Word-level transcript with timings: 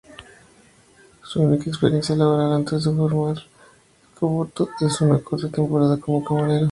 Su 1.21 1.43
única 1.43 1.69
experiencia 1.69 2.15
laboral 2.15 2.53
antes 2.53 2.85
de 2.85 2.91
formar 2.91 3.37
Eskorbuto 4.11 4.67
fue 4.97 5.07
una 5.07 5.19
corta 5.19 5.47
temporada 5.47 5.99
como 5.99 6.23
camarero. 6.25 6.69